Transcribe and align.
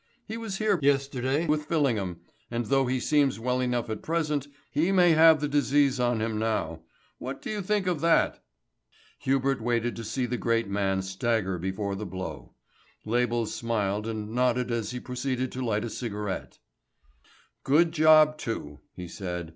"He 0.25 0.35
was 0.35 0.57
here 0.57 0.79
yesterday 0.81 1.45
with 1.45 1.65
Fillingham, 1.65 2.21
and, 2.49 2.65
though 2.65 2.87
he 2.87 2.99
seems 2.99 3.39
well 3.39 3.59
enough 3.61 3.87
at 3.87 4.01
present, 4.01 4.47
he 4.71 4.91
may 4.91 5.11
have 5.11 5.39
the 5.41 5.47
disease 5.47 5.99
on 5.99 6.19
him 6.21 6.39
now. 6.39 6.81
What 7.19 7.39
do 7.39 7.51
you 7.51 7.61
think 7.61 7.85
of 7.85 8.01
that?" 8.01 8.43
Hubert 9.19 9.61
waited 9.61 9.95
to 9.95 10.03
see 10.03 10.25
the 10.25 10.37
great 10.39 10.67
man 10.67 11.03
stagger 11.03 11.59
before 11.59 11.93
the 11.93 12.07
blow. 12.07 12.55
Label 13.05 13.45
smiled 13.45 14.07
and 14.07 14.31
nodded 14.31 14.71
as 14.71 14.89
he 14.89 14.99
proceeded 14.99 15.51
to 15.51 15.63
light 15.63 15.85
a 15.85 15.89
cigarette. 15.91 16.57
"Good 17.63 17.91
job 17.91 18.39
too," 18.39 18.79
he 18.95 19.07
said. 19.07 19.49